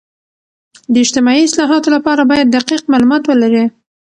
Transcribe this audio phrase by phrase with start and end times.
[0.93, 3.65] د اجتماعي اصلاحاتو لپاره باید دقیق معلومات ولري.